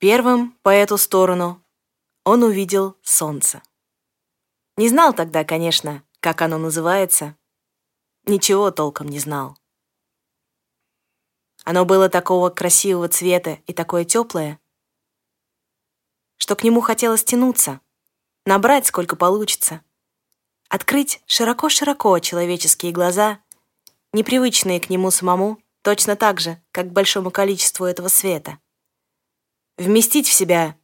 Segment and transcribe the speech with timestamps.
[0.00, 1.62] Первым по эту сторону
[2.24, 3.62] он увидел солнце.
[4.78, 7.36] Не знал тогда, конечно, как оно называется.
[8.24, 9.58] Ничего толком не знал.
[11.64, 14.58] Оно было такого красивого цвета и такое теплое,
[16.38, 17.82] что к нему хотелось тянуться,
[18.46, 19.82] набрать сколько получится,
[20.70, 23.40] открыть широко-широко человеческие глаза,
[24.14, 28.58] непривычные к нему самому, точно так же, как к большому количеству этого света.
[29.80, 30.76] Вместить в себя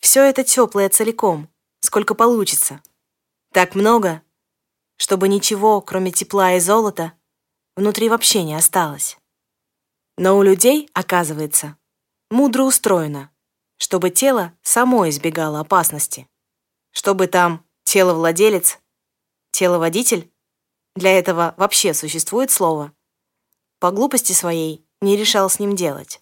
[0.00, 1.48] все это теплое целиком,
[1.82, 2.82] сколько получится.
[3.52, 4.22] Так много,
[4.96, 7.12] чтобы ничего, кроме тепла и золота,
[7.76, 9.16] внутри вообще не осталось.
[10.18, 11.76] Но у людей, оказывается,
[12.28, 13.30] мудро устроено,
[13.76, 16.26] чтобы тело само избегало опасности.
[16.90, 18.80] Чтобы там тело-владелец,
[19.52, 20.28] тело-водитель,
[20.96, 22.92] для этого вообще существует слово,
[23.78, 26.20] по глупости своей не решал с ним делать.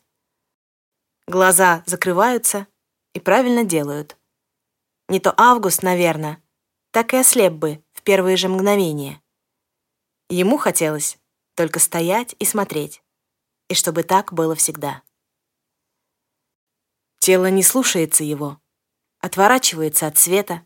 [1.29, 2.67] Глаза закрываются
[3.13, 4.17] и правильно делают.
[5.09, 6.43] Не то Август, наверное,
[6.91, 9.21] так и ослеп бы в первые же мгновения.
[10.31, 11.19] Ему хотелось
[11.55, 13.03] только стоять и смотреть,
[13.69, 15.03] и чтобы так было всегда.
[17.19, 18.59] Тело не слушается его,
[19.21, 20.65] отворачивается от света,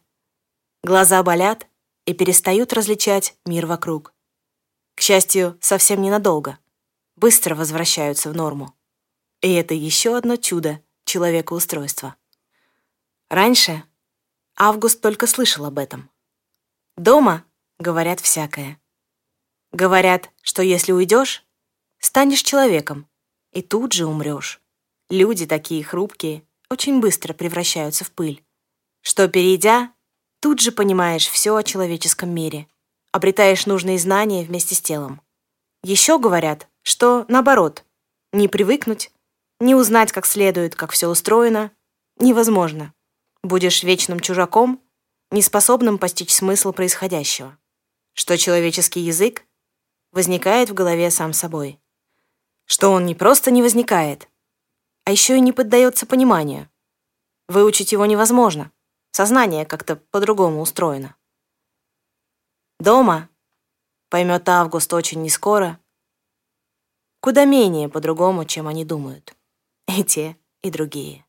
[0.84, 1.66] глаза болят
[2.06, 4.14] и перестают различать мир вокруг.
[4.94, 6.60] К счастью, совсем ненадолго,
[7.16, 8.76] быстро возвращаются в норму.
[9.42, 12.16] И это еще одно чудо человекоустройства.
[13.28, 13.84] Раньше
[14.56, 16.10] Август только слышал об этом.
[16.96, 17.44] Дома
[17.78, 18.80] говорят всякое.
[19.72, 21.44] Говорят, что если уйдешь,
[21.98, 23.08] станешь человеком,
[23.52, 24.60] и тут же умрешь.
[25.08, 28.44] Люди такие хрупкие, очень быстро превращаются в пыль.
[29.00, 29.92] Что, перейдя,
[30.40, 32.68] тут же понимаешь все о человеческом мире,
[33.10, 35.22] обретаешь нужные знания вместе с телом.
[35.82, 37.84] Еще говорят, что, наоборот,
[38.32, 39.11] не привыкнуть,
[39.62, 41.70] не узнать как следует, как все устроено,
[42.18, 42.92] невозможно.
[43.44, 44.82] Будешь вечным чужаком,
[45.30, 47.56] неспособным постичь смысл происходящего.
[48.12, 49.46] Что человеческий язык
[50.10, 51.80] возникает в голове сам собой.
[52.66, 54.28] Что он не просто не возникает,
[55.04, 56.68] а еще и не поддается пониманию.
[57.48, 58.72] Выучить его невозможно.
[59.12, 61.14] Сознание как-то по-другому устроено.
[62.80, 63.28] Дома,
[64.10, 65.78] поймет Август очень нескоро,
[67.20, 69.36] куда менее по-другому, чем они думают.
[69.86, 71.24] И те, и другие.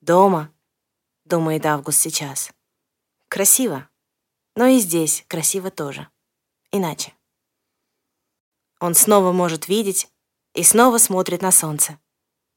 [0.00, 0.52] Дома,
[1.24, 2.52] думает Август сейчас.
[3.28, 3.88] Красиво,
[4.54, 6.08] но и здесь красиво тоже.
[6.72, 7.14] Иначе.
[8.80, 10.08] Он снова может видеть
[10.54, 11.98] и снова смотрит на солнце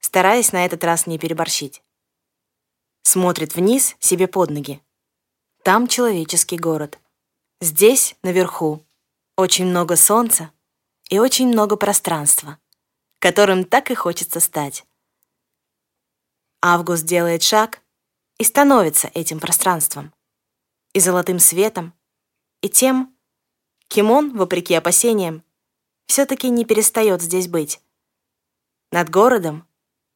[0.01, 1.81] стараясь на этот раз не переборщить.
[3.03, 4.81] Смотрит вниз себе под ноги.
[5.63, 6.99] Там человеческий город.
[7.61, 8.83] Здесь, наверху,
[9.37, 10.51] очень много солнца
[11.09, 12.57] и очень много пространства,
[13.19, 14.85] которым так и хочется стать.
[16.63, 17.81] Август делает шаг
[18.37, 20.13] и становится этим пространством,
[20.93, 21.93] и золотым светом,
[22.61, 23.15] и тем,
[23.87, 25.43] кем он, вопреки опасениям,
[26.05, 27.81] все-таки не перестает здесь быть.
[28.91, 29.67] Над городом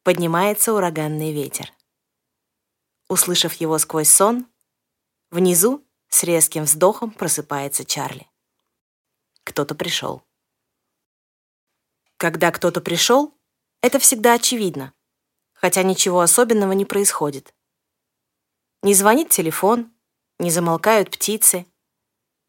[0.04, 1.72] поднимается ураганный ветер.
[3.08, 4.46] Услышав его сквозь сон,
[5.30, 8.28] внизу с резким вздохом просыпается Чарли.
[9.42, 10.22] Кто-то пришел.
[12.18, 13.34] Когда кто-то пришел,
[13.80, 14.92] это всегда очевидно,
[15.66, 17.52] хотя ничего особенного не происходит.
[18.84, 19.90] Не звонит телефон,
[20.38, 21.66] не замолкают птицы,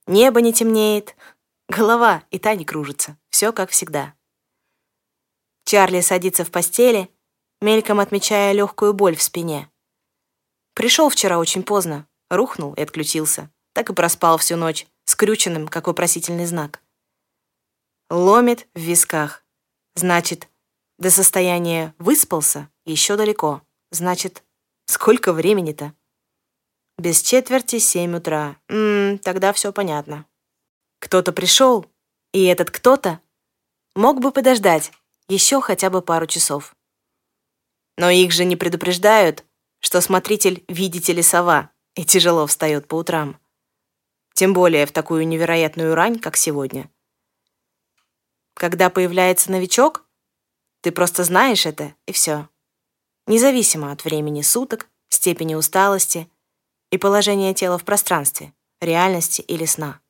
[0.06, 1.16] небо не темнеет,
[1.68, 4.14] голова и та не кружится, все как всегда.
[5.66, 7.10] Чарли садится в постели
[7.60, 9.68] мельком отмечая легкую боль в спине.
[10.76, 13.50] Пришел вчера очень поздно, рухнул и отключился.
[13.74, 16.84] Так и проспал всю ночь, скрюченным, как вопросительный знак.
[18.12, 19.44] Ломит в висках.
[19.96, 20.48] Значит,
[21.00, 23.62] до состояния «выспался» еще далеко.
[23.92, 24.44] Значит,
[24.86, 25.94] сколько времени-то?
[26.98, 28.58] Без четверти семь утра.
[28.70, 30.26] Ммм, тогда все понятно.
[31.00, 31.86] Кто-то пришел,
[32.34, 33.22] и этот кто-то
[33.96, 34.92] мог бы подождать
[35.28, 36.76] еще хотя бы пару часов.
[37.98, 39.44] Но их же не предупреждают,
[39.80, 43.40] что смотритель, видите ли, сова, и тяжело встает по утрам.
[44.34, 46.90] Тем более в такую невероятную рань, как сегодня.
[48.54, 50.06] Когда появляется новичок,
[50.82, 52.48] ты просто знаешь это, и все.
[53.28, 56.30] Независимо от времени суток, степени усталости
[56.92, 60.02] и положения тела в пространстве, реальности или сна.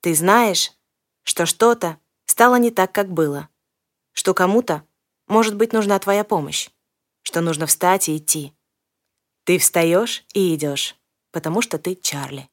[0.00, 0.72] Ты знаешь,
[1.22, 3.48] что что-то стало не так, как было,
[4.12, 4.84] что кому-то
[5.30, 6.70] может быть, нужна твоя помощь,
[7.22, 8.52] что нужно встать и идти.
[9.44, 10.96] Ты встаешь и идешь,
[11.30, 12.50] потому что ты Чарли.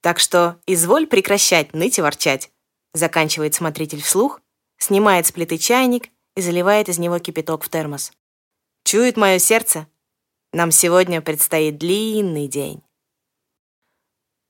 [0.00, 2.50] Так что изволь прекращать ныть и ворчать,
[2.92, 4.40] заканчивает смотритель вслух,
[4.78, 8.12] снимает с плиты чайник и заливает из него кипяток в термос.
[8.84, 9.88] Чует мое сердце,
[10.52, 12.82] нам сегодня предстоит длинный день.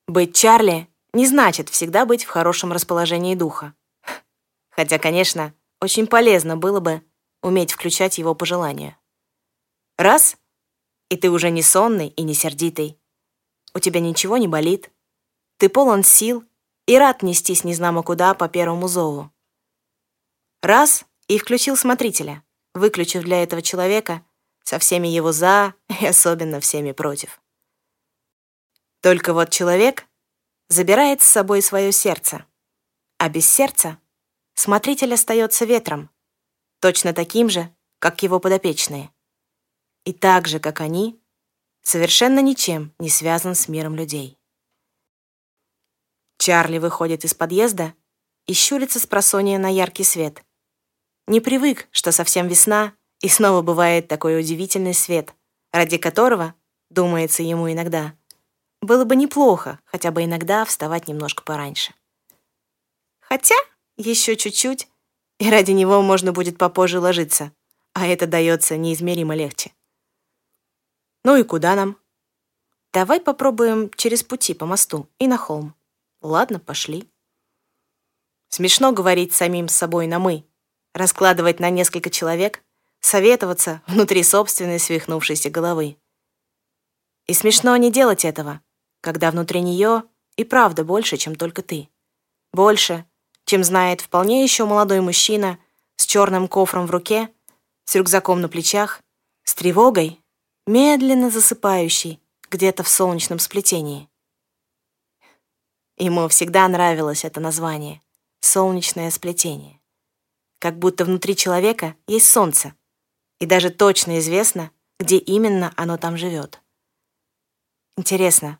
[0.06, 3.74] Быть Чарли не значит всегда быть в хорошем расположении духа.
[4.70, 7.02] Хотя, конечно, очень полезно было бы
[7.42, 8.98] уметь включать его пожелания.
[9.96, 10.36] Раз—
[11.08, 12.98] и ты уже не сонный и не сердитый.
[13.74, 14.90] У тебя ничего не болит.
[15.56, 16.44] Ты полон сил
[16.86, 19.30] и рад нестись незнамо куда по первому зову.
[20.62, 22.42] Раз— и включил смотрителя,
[22.74, 24.24] выключив для этого человека
[24.64, 27.40] со всеми его «за» и особенно всеми «против».
[29.00, 30.06] Только вот человек
[30.68, 32.44] забирает с собой свое сердце,
[33.18, 33.98] а без сердца
[34.54, 36.10] смотритель остается ветром,
[36.80, 39.10] точно таким же, как его подопечные
[40.04, 41.20] и так же, как они,
[41.82, 44.38] совершенно ничем не связан с миром людей.
[46.38, 47.94] Чарли выходит из подъезда
[48.46, 50.45] и щурится с просонья на яркий свет.
[51.26, 55.34] Не привык, что совсем весна, и снова бывает такой удивительный свет,
[55.72, 56.54] ради которого,
[56.90, 58.14] думается ему иногда,
[58.80, 61.94] было бы неплохо хотя бы иногда вставать немножко пораньше.
[63.20, 63.56] Хотя
[63.96, 64.88] еще чуть-чуть,
[65.40, 67.52] и ради него можно будет попозже ложиться,
[67.92, 69.72] а это дается неизмеримо легче.
[71.24, 71.96] Ну и куда нам?
[72.92, 75.74] Давай попробуем через пути по мосту и на холм.
[76.22, 77.10] Ладно, пошли.
[78.48, 80.44] Смешно говорить самим с собой на «мы»,
[80.96, 82.62] раскладывать на несколько человек,
[83.00, 85.96] советоваться внутри собственной свихнувшейся головы.
[87.26, 88.60] И смешно не делать этого,
[89.02, 90.04] когда внутри нее
[90.36, 91.88] и правда больше, чем только ты.
[92.52, 93.04] Больше,
[93.44, 95.58] чем знает вполне еще молодой мужчина
[95.96, 97.28] с черным кофром в руке,
[97.84, 99.02] с рюкзаком на плечах,
[99.44, 100.20] с тревогой
[100.66, 102.20] медленно засыпающий
[102.50, 104.08] где-то в солнечном сплетении.
[105.98, 108.02] Ему всегда нравилось это название—
[108.40, 109.75] «солнечное сплетение».
[110.58, 112.74] Как будто внутри человека есть солнце,
[113.40, 116.60] и даже точно известно, где именно оно там живет.
[117.96, 118.58] Интересно,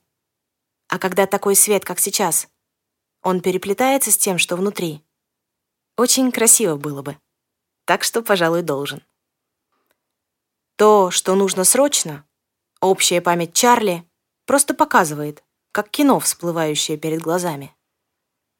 [0.88, 2.48] а когда такой свет, как сейчас,
[3.22, 5.02] он переплетается с тем, что внутри?
[5.96, 7.18] Очень красиво было бы.
[7.84, 9.02] Так что, пожалуй, должен.
[10.76, 12.26] То, что нужно срочно,
[12.80, 14.08] общая память Чарли
[14.44, 17.74] просто показывает, как кино, всплывающее перед глазами.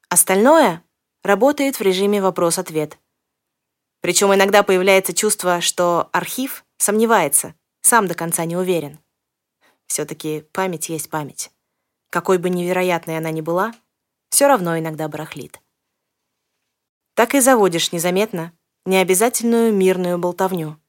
[0.09, 0.83] Остальное
[1.23, 2.97] работает в режиме вопрос-ответ.
[4.01, 8.99] Причем иногда появляется чувство, что архив сомневается, сам до конца не уверен.
[9.87, 11.51] Все-таки память есть память.
[12.09, 13.73] Какой бы невероятной она ни была,
[14.29, 15.59] все равно иногда барахлит.
[17.15, 18.53] Так и заводишь незаметно
[18.85, 20.79] необязательную мирную болтовню.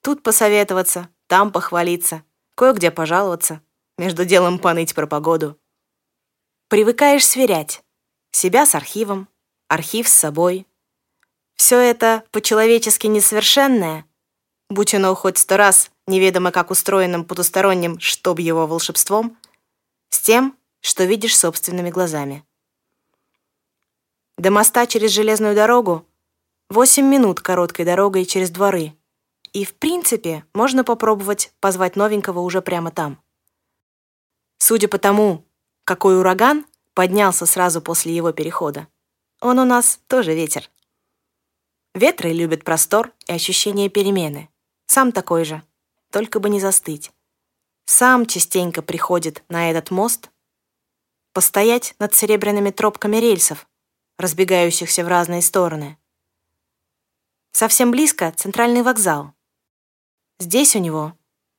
[0.00, 2.24] Тут посоветоваться, там похвалиться,
[2.56, 3.62] кое-где пожаловаться,
[3.96, 5.58] между делом поныть про погоду.
[6.68, 7.84] Привыкаешь сверять.
[8.32, 9.28] Себя с архивом,
[9.68, 10.66] архив с собой.
[11.56, 14.04] Все это по-человечески несовершенное,
[14.68, 19.36] будь оно хоть сто раз неведомо как устроенным потусторонним, чтоб его волшебством,
[20.10, 22.44] с тем, что видишь собственными глазами.
[24.36, 26.06] До моста через железную дорогу
[26.68, 28.94] восемь минут короткой дорогой через дворы—
[29.54, 33.22] и, в принципе, можно попробовать позвать новенького уже прямо там.
[34.58, 35.44] Судя по тому,
[35.84, 38.88] какой ураган поднялся сразу после его перехода,
[39.40, 40.68] он у нас тоже ветер.
[41.94, 44.48] Ветры любят простор и ощущение перемены.
[44.86, 45.62] Сам такой же,
[46.10, 47.12] только бы не застыть.
[47.86, 50.30] Сам частенько приходит на этот мост
[51.32, 53.66] постоять над серебряными тропками рельсов,
[54.18, 55.98] разбегающихся в разные стороны.
[57.52, 59.34] Совсем близко центральный вокзал,
[60.40, 61.16] Здесь у него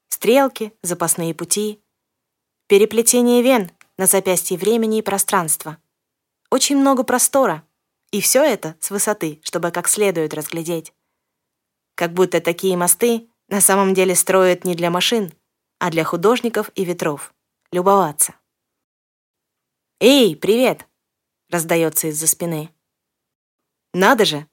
[0.09, 1.81] стрелки, запасные пути,
[2.67, 5.77] переплетение вен на запястье времени и пространства.
[6.49, 7.63] Очень много простора,
[8.15, 10.93] и все это с высоты, чтобы как следует разглядеть.
[11.95, 15.33] Как будто такие мосты на самом деле строят не для машин,
[15.79, 17.33] а для художников и ветров.
[17.73, 18.35] Любоваться.
[19.99, 20.87] «Эй, привет!»—
[21.49, 22.73] раздается из-за спины.
[23.93, 24.47] «Надо же!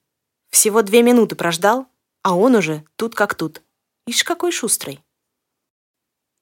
[0.49, 1.87] Всего две минуты прождал,
[2.21, 3.63] а он уже тут как тут».
[4.05, 5.01] Ишь, какой шустрый.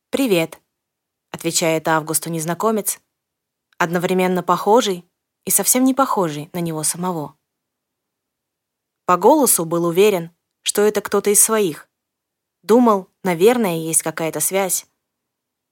[0.10, 0.60] «Привет»,—
[1.30, 3.00] отвечает Августу незнакомец,
[3.78, 5.06] одновременно похожий
[5.45, 7.38] и совсем не похожий на него самого.
[9.05, 10.31] По голосу был уверен,
[10.62, 11.89] что это кто-то из своих.
[12.63, 14.86] Думал, наверное, есть какая-то связь.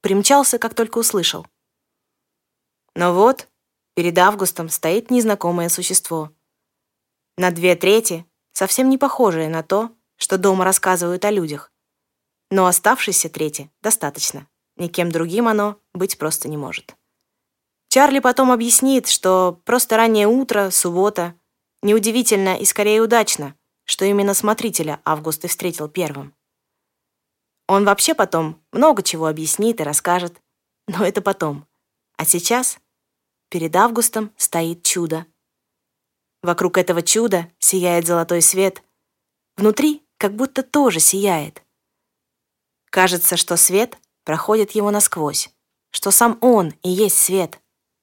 [0.01, 1.45] Примчался, как только услышал.
[2.95, 3.47] Но вот,
[3.95, 6.31] перед Августом стоит незнакомое существо.
[7.38, 11.71] На две трети совсем не похожее на то, что дома рассказывают о людях.
[12.51, 14.47] Но оставшейся трети достаточно.
[14.75, 16.95] Никем другим оно быть просто не может.
[17.89, 21.36] Чарли потом объяснит, что просто раннее утро, суббота,
[21.81, 23.55] неудивительно и скорее удачно,
[23.86, 26.36] что именно смотрителя Август и встретил первым.
[27.67, 30.39] Он вообще потом много чего объяснит и расскажет.
[30.88, 31.67] Но это потом.
[32.17, 32.79] А сейчас
[33.50, 35.25] перед Августом стоит чудо.
[36.41, 38.84] Вокруг этого чуда сияет золотой свет.
[39.55, 41.63] Внутри как будто тоже сияет.
[42.89, 45.50] Кажется, что свет проходит его насквозь,
[45.91, 47.58] что сам он и есть свет,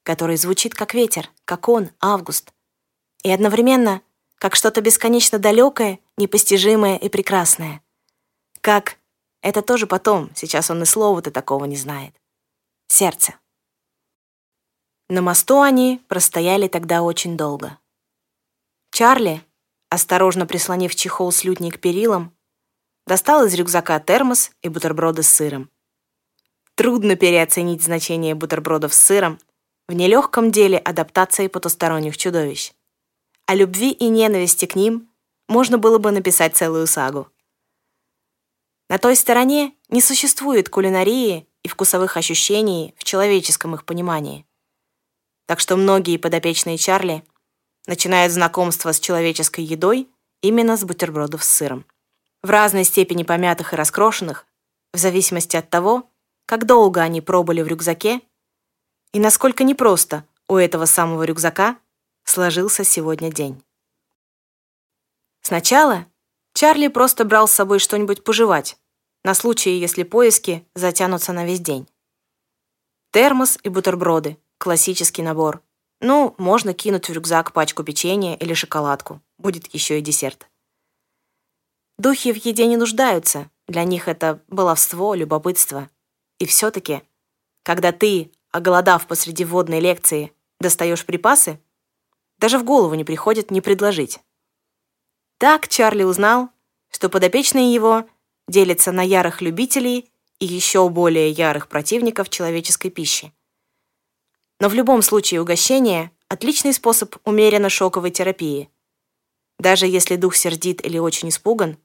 [0.07, 2.53] который звучит как ветер, как он, Август.
[3.25, 4.03] И одновременно
[4.37, 7.83] как что-то бесконечно далекое, непостижимое и прекрасное.
[8.61, 8.99] Как
[9.43, 12.15] это тоже потом, сейчас он и слова-то такого не знает.
[12.87, 13.35] Сердце.
[15.09, 17.77] На мосту они простояли тогда очень долго.
[18.93, 19.43] Чарли,
[19.91, 22.33] осторожно прислонив чехол с лютней к перилам,
[23.09, 25.69] достал из рюкзака термос и бутерброды с сыром.
[26.77, 29.41] Трудно переоценить значение бутербродов с сыром
[29.89, 32.73] в нелегком деле адаптации потусторонних чудовищ.
[33.47, 35.09] О любви и ненависти к ним
[35.49, 37.29] можно было бы написать целую сагу.
[38.89, 44.47] На той стороне не существует кулинарии и вкусовых ощущений в человеческом их понимании.
[45.47, 47.25] Так что многие подопечные Чарли—
[47.87, 50.09] начинают знакомство с человеческой едой
[50.43, 51.87] именно с бутербродов с сыром.
[52.43, 54.47] В разной степени помятых и раскрошенных,
[54.93, 56.11] в зависимости от того,
[56.47, 58.21] как долго они пробыли в рюкзаке
[59.17, 61.79] и насколько непросто у этого самого рюкзака
[62.25, 63.65] сложился сегодня день.
[65.41, 66.05] Сначала
[66.53, 68.77] Чарли просто брал с собой что-нибудь пожевать,
[69.25, 71.89] на случай, если поиски затянутся на весь день.
[73.11, 75.63] Термос и бутерброды— классический набор.
[76.03, 79.23] Ну, можно кинуть в рюкзак пачку печенья или шоколадку.
[79.39, 80.47] Будет еще и десерт.
[81.97, 83.51] Духи в еде не нуждаются.
[83.67, 85.89] Для них это баловство, любопытство.
[86.39, 87.01] И все-таки,
[87.63, 91.61] когда ты, оголодав посреди водной лекции, достаешь припасы,
[92.39, 94.21] даже в голову не приходит не предложить.
[95.37, 96.49] Так Чарли узнал,
[96.91, 98.07] что подопечные его
[98.49, 103.31] делятся на ярых любителей и еще более ярых противников человеческой пищи.
[104.59, 108.71] Но в любом случае угощение– отличный способ умеренно шоковой терапии.
[109.59, 111.77] Даже если дух сердит или очень испуган,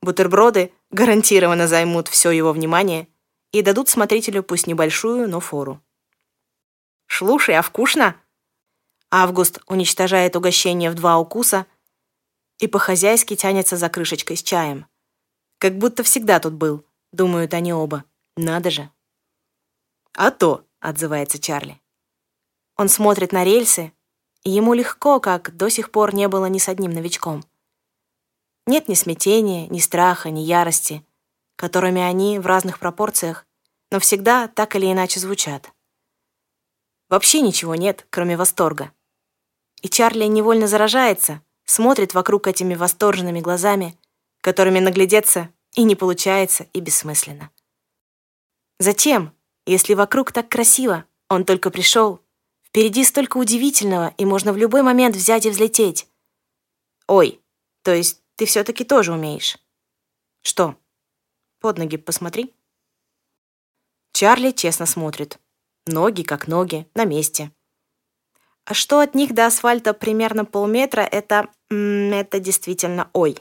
[0.00, 3.06] бутерброды гарантированно займут все его внимание
[3.52, 5.82] и дадут смотрителю пусть небольшую, но фору.
[7.06, 8.20] «Слушай, а вкусно?»
[9.10, 11.66] Август уничтожает угощение в два укуса
[12.58, 14.86] и по-хозяйски тянется за крышечкой с чаем.
[15.58, 18.04] Как будто всегда тут был, думают они оба.
[18.36, 18.90] Надо же.
[20.14, 21.80] «А то»,— отзывается Чарли.
[22.76, 23.92] Он смотрит на рельсы,
[24.42, 27.44] и ему легко, как до сих пор не было ни с одним новичком.
[28.66, 31.04] Нет ни смятения, ни страха, ни ярости,
[31.56, 33.46] которыми они в разных пропорциях,
[33.90, 35.72] но всегда так или иначе звучат.
[37.08, 38.92] Вообще ничего нет, кроме восторга.
[39.82, 43.98] И Чарли невольно заражается, смотрит вокруг этими восторженными глазами,
[44.40, 47.50] которыми наглядеться и не получается, и бессмысленно.
[48.78, 49.34] Зачем,
[49.66, 52.20] если вокруг так красиво, он только пришел,
[52.76, 56.06] Впереди столько удивительного, и можно в любой момент взять и взлететь.
[57.06, 57.40] Ой,
[57.82, 59.56] то есть ты все-таки тоже умеешь?
[60.42, 60.76] Что?
[61.60, 62.52] Под ноги посмотри.
[64.12, 65.38] Чарли честно смотрит.
[65.86, 67.52] Ноги как ноги, на месте.
[68.64, 71.48] А что от них до асфальта примерно полметра, это...
[71.70, 73.38] это действительно ой.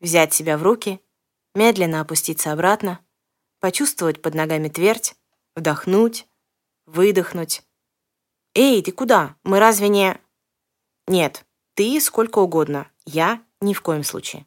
[0.00, 1.00] Взять себя в руки,
[1.54, 3.00] медленно опуститься обратно,
[3.60, 5.14] почувствовать под ногами твердь,
[5.54, 6.26] вдохнуть,
[6.86, 7.66] выдохнуть,
[8.58, 9.36] «Эй, ты куда?
[9.44, 10.18] Мы разве не...»
[11.06, 12.90] «Нет, ты сколько угодно.
[13.04, 14.46] Я ни в коем случае».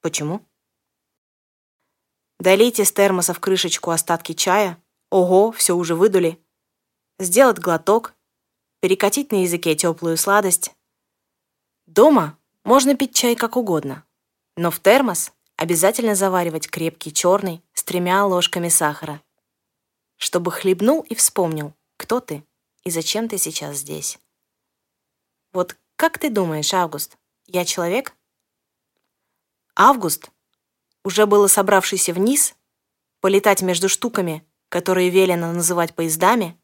[0.00, 0.46] «Почему?»
[2.38, 4.80] Долить из термоса в крышечку остатки чая.
[5.10, 6.42] Ого, все уже выдули.
[7.18, 8.14] Сделать глоток.
[8.80, 10.74] Перекатить на языке теплую сладость.
[11.86, 14.04] Дома можно пить чай как угодно.
[14.56, 19.22] Но в термос обязательно заваривать крепкий черный с тремя ложками сахара.
[20.16, 22.44] Чтобы хлебнул и вспомнил, кто ты
[22.84, 24.18] и зачем ты сейчас здесь?
[25.52, 28.14] Вот как ты думаешь, Август, я человек?
[29.74, 30.30] Август,
[31.04, 32.54] уже было собравшийся вниз,
[33.20, 36.58] полетать между штуками, которые велено называть поездами,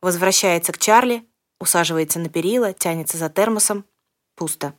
[0.00, 1.28] возвращается к Чарли,
[1.60, 3.84] усаживается на перила, тянется за термосом.
[4.36, 4.74] Пусто.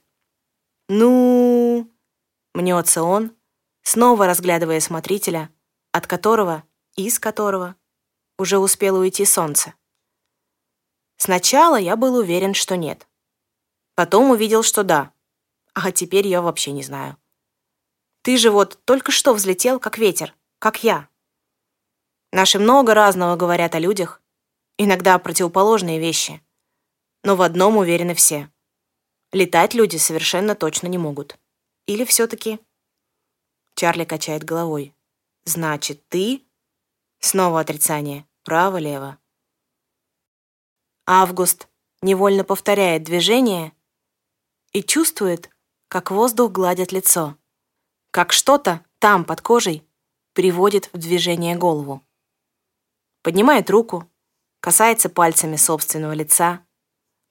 [0.87, 1.91] «Ну...»—
[2.53, 3.35] мнется он,
[3.81, 5.49] снова разглядывая смотрителя,
[5.91, 6.63] от которого,
[6.95, 7.75] из которого,
[8.37, 9.73] уже успело уйти солнце.
[11.17, 13.07] Сначала я был уверен, что нет.
[13.95, 15.13] Потом увидел, что да.
[15.73, 17.17] А теперь я вообще не знаю.
[18.21, 21.07] Ты же вот только что взлетел, как ветер, как я.
[22.35, 24.21] Наши много разного говорят о людях,
[24.77, 26.41] иногда противоположные вещи.
[27.23, 28.51] Но в одном уверены все.
[29.31, 31.39] Летать люди совершенно точно не могут.
[31.85, 32.59] Или все-таки...
[33.75, 34.93] Чарли качает головой.
[35.45, 36.43] Значит, ты?
[37.21, 38.27] Снова отрицание.
[38.43, 39.17] Право-лево.
[41.05, 41.69] Август
[42.01, 43.71] невольно повторяет движение
[44.73, 45.49] и чувствует,
[45.87, 47.37] как воздух гладит лицо,
[48.11, 49.87] как что-то там, под кожей,
[50.33, 52.04] приводит в движение голову.
[53.25, 54.07] Поднимает руку,
[54.59, 56.63] касается пальцами собственного лица.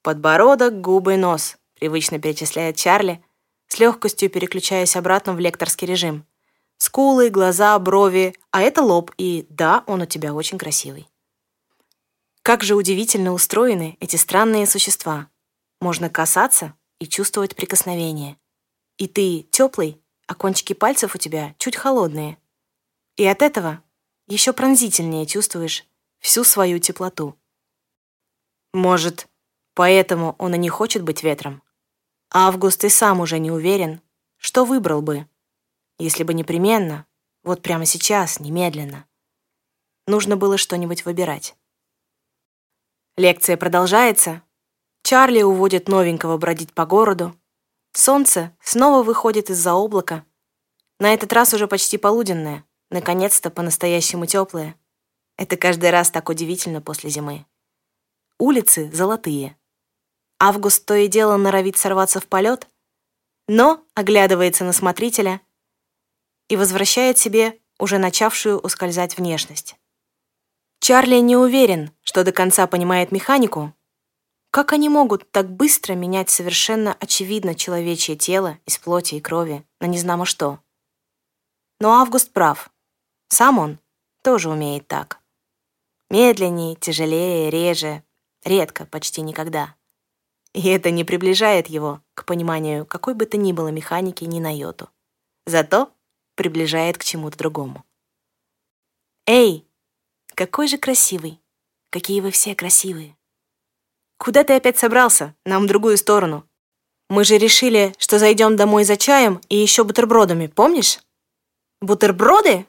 [0.02, 3.24] Подбородок, губы, нос, привычно перечисляет Чарли,
[3.68, 6.26] с легкостью переключаясь обратно в лекторский режим.
[6.78, 11.08] Скулы, глаза, брови, а это лоб, и да, он у тебя очень красивый.
[12.42, 15.30] Как же удивительно устроены эти странные существа.
[15.80, 18.36] Можно касаться и чувствовать прикосновение.
[18.96, 22.36] И ты теплый, а кончики пальцев у тебя чуть холодные.
[23.14, 23.80] И от этого
[24.26, 25.86] еще пронзительнее чувствуешь
[26.18, 27.36] всю свою теплоту.
[28.72, 29.28] Может,
[29.74, 31.62] поэтому он и не хочет быть ветром.
[32.30, 34.00] Август и сам уже не уверен,
[34.38, 35.28] что выбрал бы,
[35.98, 37.06] если бы непременно,
[37.44, 39.06] вот прямо сейчас, немедленно.
[40.06, 41.56] Нужно было что-нибудь выбирать.
[43.16, 44.42] Лекция продолжается.
[45.02, 47.36] Чарли уводит новенького бродить по городу.
[47.92, 50.24] Солнце снова выходит из-за облака.
[50.98, 52.64] На этот раз уже почти полуденное.
[52.94, 54.76] Наконец-то по-настоящему теплое.
[55.36, 57.44] Это каждый раз так удивительно после зимы.
[58.38, 59.58] Улицы золотые.
[60.38, 62.68] Август то и дело норовит сорваться в полет,
[63.48, 65.40] но оглядывается на смотрителя
[66.48, 69.74] и возвращает себе уже начавшую ускользать внешность.
[70.78, 73.74] Чарли не уверен, что до конца понимает механику.
[74.52, 79.86] Как они могут так быстро менять совершенно очевидно человечье тело из плоти и крови на
[79.86, 80.60] незнамо что?
[81.80, 82.70] Но Август прав.
[83.34, 83.80] Сам он
[84.22, 85.18] тоже умеет так.
[86.08, 88.04] Медленнее, тяжелее, реже,
[88.44, 89.74] редко, почти никогда.
[90.52, 94.56] И это не приближает его к пониманию какой бы то ни было механики ни на
[94.56, 94.88] йоту.
[95.46, 95.92] Зато
[96.36, 97.84] приближает к чему-то другому.
[99.26, 99.66] «Эй,
[100.36, 101.40] какой же красивый!
[101.90, 103.16] Какие вы все красивые!»
[104.16, 105.34] «Куда ты опять собрался?
[105.44, 106.48] Нам в другую сторону.
[107.08, 111.00] Мы же решили, что зайдем домой за чаем и еще бутербродами, помнишь?»
[111.80, 112.68] «Бутерброды?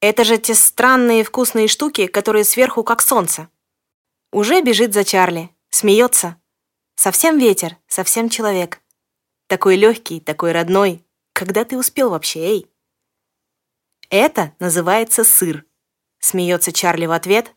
[0.00, 3.48] Это же те странные вкусные штуки, которые сверху как солнце».
[4.32, 6.40] Уже бежит за Чарли, смеется.
[6.96, 8.82] Совсем ветер, совсем человек.
[9.46, 11.04] Такой легкий, такой родной.
[11.32, 12.70] Когда ты успел вообще, эй?
[14.10, 15.64] Это называется сыр.
[16.18, 17.54] Смеется Чарли в ответ,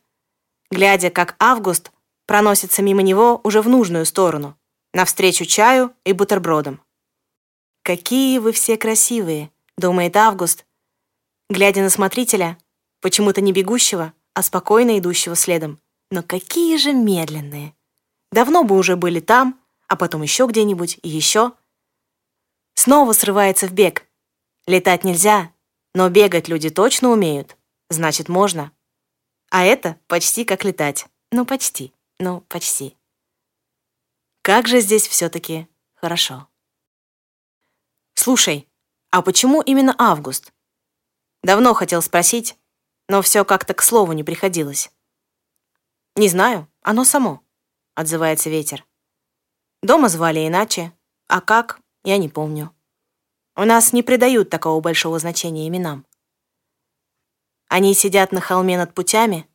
[0.70, 1.90] глядя, как Август
[2.26, 4.56] проносится мимо него уже в нужную сторону,
[4.92, 6.82] навстречу чаю и бутербродам.
[7.82, 10.66] «Какие вы все красивые»,— думает Август,
[11.50, 12.56] глядя на смотрителя,
[13.00, 15.78] почему-то не бегущего, а спокойно идущего следом.
[16.10, 17.74] Но какие же медленные.
[18.32, 21.52] Давно бы уже были там, а потом еще где-нибудь и еще.
[22.74, 24.06] Снова срывается в бег.
[24.66, 25.52] Летать нельзя,
[25.94, 27.56] но бегать люди точно умеют.
[27.90, 28.72] Значит, можно.
[29.50, 31.06] А это почти как летать.
[31.32, 31.92] Ну, почти.
[32.20, 32.96] Ну, почти.
[34.42, 36.48] Как же здесь все-таки хорошо.
[38.14, 38.68] Слушай,
[39.10, 40.52] а почему именно август?
[41.42, 42.56] Давно хотел спросить,
[43.08, 44.90] но все как-то к слову не приходилось.
[46.16, 47.40] Не знаю, оно само,
[47.94, 48.84] отзывается ветер.
[49.82, 50.92] Дома звали иначе,
[51.28, 52.74] а как, я не помню.
[53.56, 56.06] У нас не придают такого большого значения именам.
[57.68, 59.48] Они сидят на холме над путями,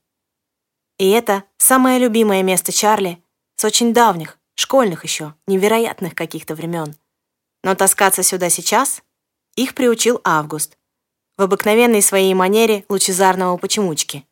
[0.97, 3.23] и это самое любимое место Чарли
[3.57, 6.95] с очень давних, школьных еще, невероятных каких-то времен.
[7.63, 9.03] Но таскаться сюда сейчас
[9.55, 10.77] их приучил Август
[11.37, 14.25] в обыкновенной своей манере лучезарного почемучки.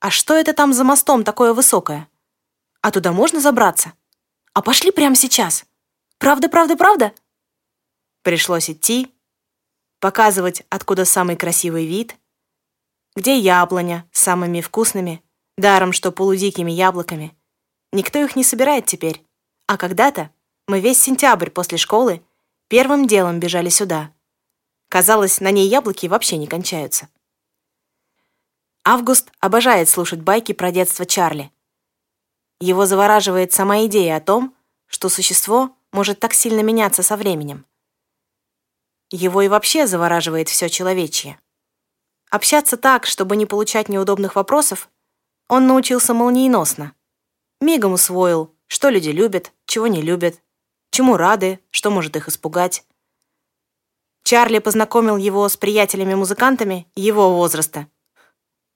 [0.00, 2.08] А что это там за мостом такое высокое?
[2.80, 3.92] А туда можно забраться?
[4.54, 5.66] А пошли прямо сейчас.
[6.18, 7.14] Правда, правда, правда?
[8.22, 9.14] Пришлось идти,
[10.00, 12.16] показывать, откуда самый красивый вид,
[13.14, 15.22] где яблоня с самыми вкусными,
[15.56, 17.36] даром что полудикими яблоками.
[17.92, 19.24] Никто их не собирает теперь.
[19.66, 20.30] А когда-то
[20.66, 22.22] мы весь сентябрь после школы
[22.68, 24.12] первым делом бежали сюда.
[24.90, 27.08] Казалось, на ней яблоки вообще не кончаются.
[28.84, 31.52] Август обожает слушать байки про детство Чарли.
[32.58, 34.52] Его завораживает сама идея о том,
[34.86, 37.66] что существо может так сильно меняться со временем.
[39.10, 41.38] Его и вообще завораживает все человечье.
[42.28, 44.90] Общаться так, чтобы не получать неудобных вопросов,
[45.48, 46.94] он научился молниеносно.
[47.60, 50.42] Мигом усвоил, что люди любят, чего не любят,
[50.90, 52.84] чему рады, что может их испугать.
[54.30, 57.88] Чарли познакомил его с приятелями-музыкантами его возраста.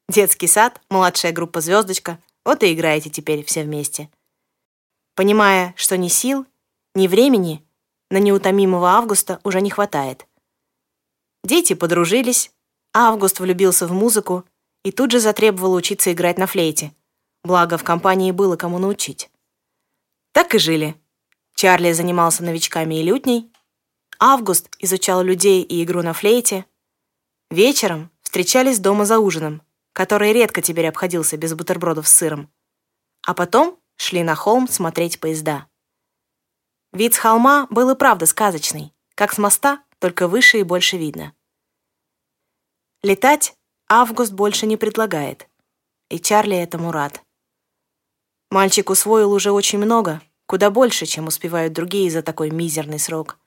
[0.08, 4.10] Детский сад, младшая группа «Звездочка», вот и играете теперь все вместе.
[5.14, 6.44] Понимая, что ни сил,
[6.96, 7.64] ни времени
[8.10, 10.26] на неутомимого Августа уже не хватает.
[11.44, 12.50] Дети подружились,
[12.92, 14.44] Август влюбился в музыку
[14.82, 16.92] и тут же затребовал учиться играть на флейте.
[17.44, 19.30] Благо, в компании было кому научить.
[20.32, 20.96] Так и жили.
[21.54, 23.53] Чарли занимался новичками и лютней,
[24.26, 26.64] Август изучал людей и игру на флейте.
[27.50, 29.60] Вечером встречались дома за ужином,
[29.92, 32.50] который редко теперь обходился без бутербродов с сыром.
[33.20, 35.68] А потом шли на холм смотреть поезда.
[36.94, 41.34] Вид с холма был и правда сказочный, как с моста, только выше и больше видно.
[43.02, 43.54] Летать
[43.90, 45.50] Август больше не предлагает,
[46.08, 47.22] и Чарли этому рад.
[48.50, 53.38] Мальчик усвоил уже очень много, куда больше, чем успевают другие за такой мизерный срок.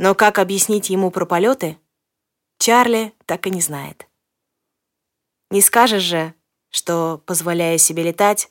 [0.00, 1.76] Но как объяснить ему про полеты,
[2.56, 4.08] Чарли так и не знает.
[5.50, 6.32] Не скажешь же,
[6.70, 8.50] что, позволяя себе летать,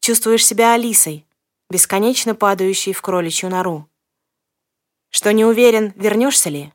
[0.00, 1.26] чувствуешь себя Алисой,
[1.68, 3.86] бесконечно падающей в кроличью нору.
[5.10, 6.72] Что не уверен, вернешься ли.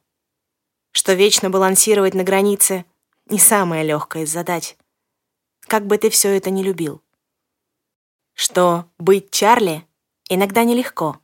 [0.92, 2.86] Что вечно балансировать на границе—
[3.26, 4.76] не самая легкая из задач.
[5.62, 7.02] Как бы ты все это не любил.
[8.36, 9.88] Что быть Чарли
[10.30, 11.20] иногда нелегко.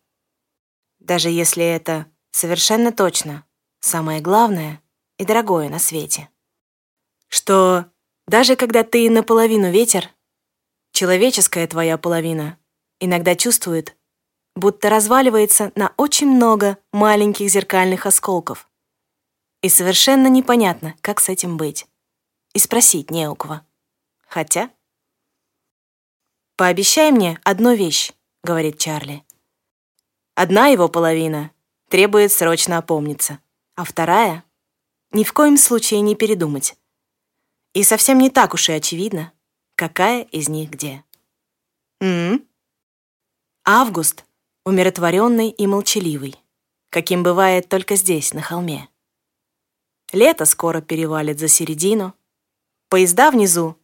[0.98, 3.46] Даже если это Совершенно точно.
[3.80, 4.82] Самое главное
[5.18, 6.30] и дорогое на свете.
[7.28, 7.86] Что
[8.28, 10.10] даже когда ты наполовину ветер,
[10.92, 12.58] человеческая твоя половина
[13.00, 13.96] иногда чувствует,
[14.56, 18.70] будто разваливается на очень много маленьких зеркальных осколков.
[19.62, 21.88] И совершенно непонятно, как с этим быть.
[22.54, 23.62] И спросить не у кого.
[24.28, 24.72] Хотя...
[26.56, 28.12] «Пообещай мне одну вещь»,—
[28.44, 29.24] говорит Чарли.
[30.36, 31.52] Одна его половина
[31.90, 33.40] требует срочно опомниться,
[33.76, 34.46] а вторая—
[35.12, 36.78] ни в коем случае не передумать.
[37.74, 39.34] И совсем не так уж и очевидно,
[39.76, 41.04] какая из них где.
[42.00, 42.46] М, -м?
[43.66, 44.26] Август
[44.66, 46.36] умиротворенный и молчаливый,
[46.92, 48.88] каким бывает только здесь, на холме.
[50.12, 52.14] Лето скоро перевалит за середину,
[52.88, 53.76] поезда внизу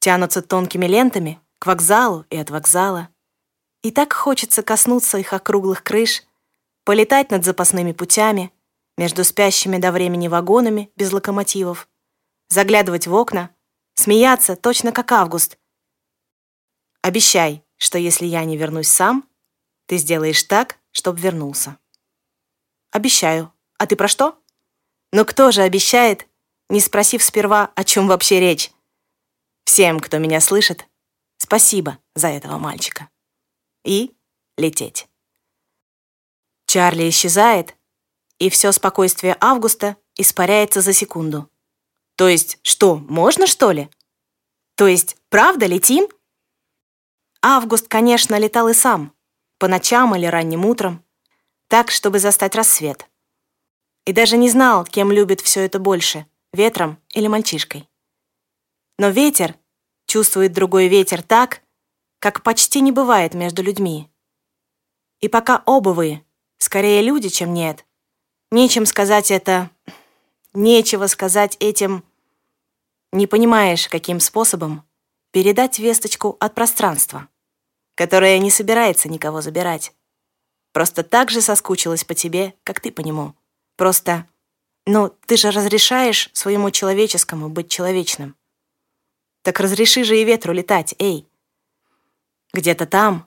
[0.00, 3.08] тянутся тонкими лентами к вокзалу и от вокзала,
[3.82, 6.24] и так хочется коснуться их округлых крыш—
[6.84, 8.52] полетать над запасными путями,
[8.96, 11.88] между спящими до времени вагонами без локомотивов,
[12.48, 13.54] заглядывать в окна,
[13.94, 15.58] смеяться точно как Август.
[17.00, 19.28] Обещай, что если я не вернусь сам,
[19.86, 21.78] ты сделаешь так, чтоб вернулся.
[22.90, 23.52] Обещаю.
[23.78, 24.38] А ты про что?
[25.12, 26.28] Но кто же обещает,
[26.68, 28.70] не спросив сперва, о чем вообще речь?
[29.64, 30.86] Всем, кто меня слышит,
[31.38, 33.08] спасибо за этого мальчика.
[33.84, 34.14] И
[34.56, 35.08] лететь.
[36.72, 37.76] Чарли исчезает,
[38.38, 41.50] и все спокойствие Августа испаряется за секунду.
[42.16, 43.90] То есть, что, можно, что ли?
[44.76, 46.08] То есть, правда летим?
[47.42, 49.12] Август, конечно, летал и сам,
[49.58, 51.04] по ночам или ранним утром,
[51.68, 53.06] так, чтобы застать рассвет.
[54.06, 57.86] И даже не знал, кем любит все это больше, ветром или мальчишкой.
[58.96, 59.56] Но ветер
[60.06, 61.60] чувствует другой ветер так,
[62.18, 64.10] как почти не бывает между людьми.
[65.20, 66.24] И пока оба вы
[66.62, 67.84] Скорее люди, чем нет.
[68.52, 69.68] Нечем сказать это...
[70.52, 72.04] Нечего сказать этим...
[73.10, 74.84] Не понимаешь, каким способом
[75.32, 77.26] передать весточку от пространства,
[77.96, 79.92] которое не собирается никого забирать.
[80.70, 83.34] Просто так же соскучилась по тебе, как ты по нему.
[83.76, 84.28] Просто...
[84.86, 88.36] Ну, ты же разрешаешь своему человеческому быть человечным.
[89.42, 91.26] Так разреши же и ветру летать, эй.
[92.52, 93.26] Где-то там,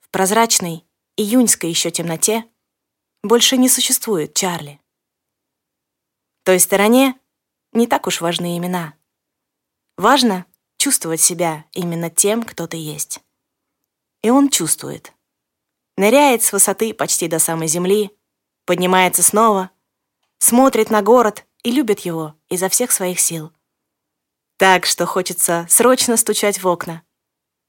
[0.00, 0.84] в прозрачной,
[1.16, 2.44] июньской еще темноте,
[3.24, 4.78] больше не существует Чарли.
[6.44, 7.18] Той стороне
[7.72, 8.94] не так уж важны имена.
[9.96, 10.44] Важно
[10.76, 13.20] чувствовать себя именно тем, кто ты есть.
[14.22, 15.14] И он чувствует.
[15.96, 18.10] Ныряет с высоты почти до самой земли,
[18.66, 19.70] поднимается снова,
[20.38, 23.52] смотрит на город и любит его изо всех своих сил.
[24.58, 27.02] Так, что хочется срочно стучать в окна,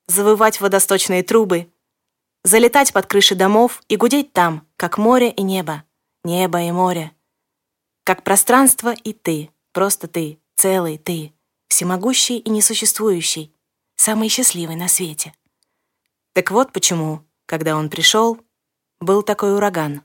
[0.07, 1.71] завывать водосточные трубы
[2.45, 5.84] залетать под крыши домов и гудеть там, как море и небо,
[6.23, 7.12] небо и море.
[8.03, 11.34] Как пространство и ты, просто ты, целый ты,
[11.67, 13.51] всемогущий и несуществующий,
[13.95, 15.34] самый счастливый на свете.
[16.34, 18.39] Так вот почему, когда он пришел,
[18.99, 20.03] был такой ураган.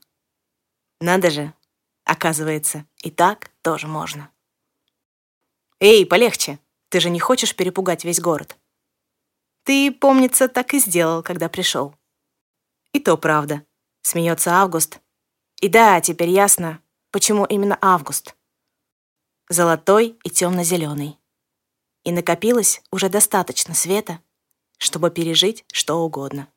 [0.98, 1.53] Надо же,
[2.05, 4.31] оказывается, и так тоже можно.
[5.79, 8.57] «Эй, полегче, ты же не хочешь перепугать весь город?»
[9.64, 11.94] Ты, помнится, так и сделал, когда пришел.
[12.92, 13.64] И то правда.
[14.03, 15.00] Смеется Август.
[15.61, 18.35] И да, теперь ясно, почему именно Август.
[19.48, 21.18] Золотой и темно-зеленый.
[22.05, 24.20] И накопилось уже достаточно света,
[24.79, 26.48] чтобы пережить что угодно.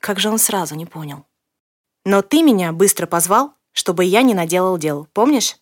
[0.00, 1.26] Как же он сразу не понял.
[2.04, 5.56] Но ты меня быстро позвал, чтобы я не наделал дел, помнишь?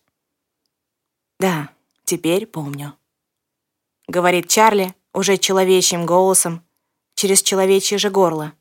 [1.39, 1.69] Да,
[2.03, 2.97] теперь помню.
[4.07, 6.65] Говорит Чарли уже человечьим голосом,
[7.15, 8.53] через человечье же горло.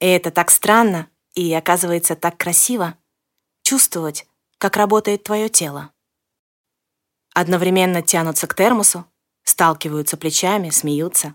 [0.00, 2.96] И это так странно и, оказывается, так красиво
[3.62, 5.92] чувствовать, как работает твое тело.
[7.34, 9.04] Одновременно тянутся к термосу,
[9.44, 11.34] сталкиваются плечами, смеются.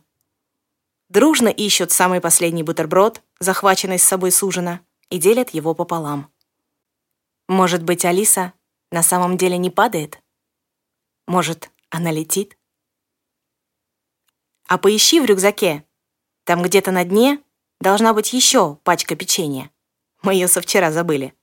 [1.10, 6.34] Дружно ищут самый последний бутерброд, захваченный с собой с ужина, и делят его пополам.
[7.47, 8.54] Может быть, Алиса
[8.91, 10.19] на самом деле не падает?
[11.28, 12.58] Может, она летит?
[14.67, 15.86] А поищи в рюкзаке.
[16.45, 17.43] Там где-то на дне
[17.84, 19.69] должна быть еще пачка печенья.
[20.24, 21.36] Мы ее со вчера забыли.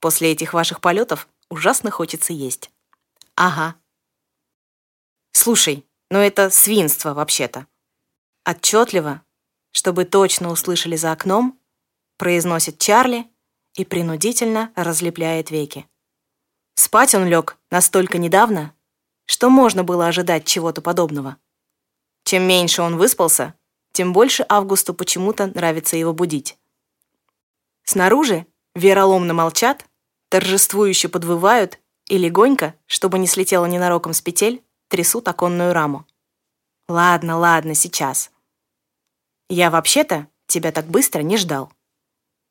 [0.00, 2.70] После этих ваших полетов ужасно хочется есть.
[3.36, 3.76] Ага.
[5.32, 7.66] Слушай, ну это свинство вообще-то.
[8.44, 9.22] Отчетливо,
[9.70, 11.58] чтобы точно услышали за окном,
[12.18, 13.26] произносит Чарли
[13.74, 15.86] и принудительно разлепляет веки.
[16.74, 18.74] Спать он лег настолько недавно,
[19.26, 21.36] что можно было ожидать чего-то подобного.
[22.24, 23.54] Чем меньше он выспался,
[23.92, 26.58] тем больше Августу почему-то нравится его будить.
[27.84, 29.86] Снаружи вероломно молчат,
[30.28, 36.06] торжествующе подвывают и легонько, чтобы не слетело ненароком с петель, трясут оконную раму.
[36.88, 38.30] Ладно, ладно, сейчас.
[39.48, 41.72] Я вообще-то тебя так быстро не ждал.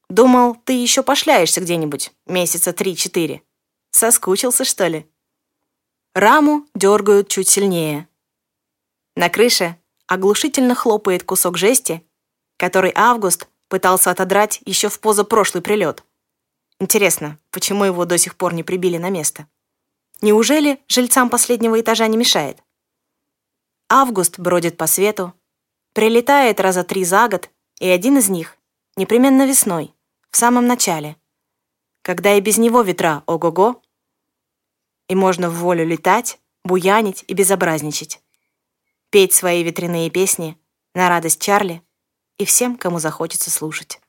[0.09, 3.43] Думал, ты еще пошляешься где-нибудь месяца три-четыре.
[3.91, 5.09] Соскучился, что ли?
[6.15, 8.07] Раму дергают чуть сильнее.
[9.15, 9.77] На крыше
[10.09, 12.03] оглушительно хлопает кусок жести,
[12.57, 16.03] который Август пытался отодрать еще в позапрошлый прилет.
[16.79, 19.47] Интересно, почему его до сих пор не прибили на место?
[20.21, 22.57] Неужели жильцам последнего этажа не мешает?
[23.87, 25.33] Август бродит по свету,
[25.93, 28.57] прилетает раза три за год, и один из них
[28.95, 29.93] непременно весной,
[30.31, 31.17] в самом начале,
[32.01, 33.79] когда и без него ветра ого-го,
[35.07, 38.21] и можно в волю летать, буянить и безобразничать,
[39.09, 40.57] петь свои ветряные песни
[40.93, 41.83] на радость Чарли
[42.37, 43.99] и всем, кому захочется слушать.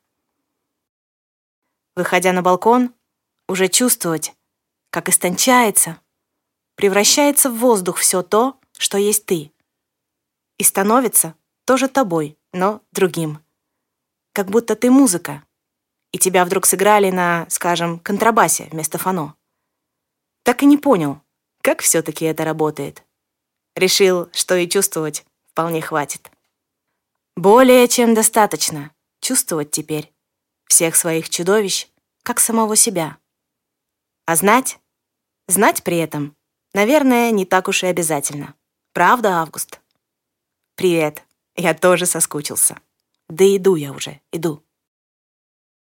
[1.96, 2.94] Выходя на балкон,
[3.48, 4.34] уже чувствовать,
[4.90, 6.00] как истончается,
[6.76, 9.52] превращается в воздух все то, что есть ты.
[10.58, 11.34] И становится
[11.64, 13.40] тоже тобой, но другим.
[14.32, 15.44] Как будто ты музыка,
[16.12, 19.34] и тебя вдруг сыграли на, скажем, контрабасе вместо фано.
[20.42, 21.20] Так и не понял,
[21.62, 23.04] как все-таки это работает.
[23.80, 26.30] Решил, что и чувствовать вполне хватит.
[27.34, 30.12] Более чем достаточно чувствовать теперь
[30.66, 31.88] всех своих чудовищ,
[32.22, 33.16] как самого себя.
[34.26, 34.78] А знать?
[35.48, 36.36] Знать при этом,
[36.74, 38.54] наверное, не так уж и обязательно.
[38.92, 39.80] Правда, Август?
[40.74, 41.24] Привет.
[41.56, 42.78] Я тоже соскучился.
[43.30, 44.62] Да иду я уже, иду.